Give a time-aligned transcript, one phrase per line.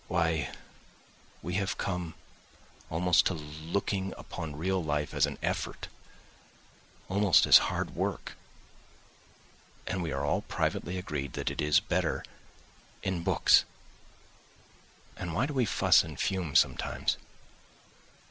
[0.07, 0.49] Why,
[1.43, 2.15] we have come
[2.89, 5.89] almost to looking upon real life as an effort,
[7.07, 8.33] almost as hard work,
[9.85, 12.25] and we are all privately agreed that it is better
[13.03, 13.63] in books.
[15.17, 17.17] And why do we fuss and fume sometimes?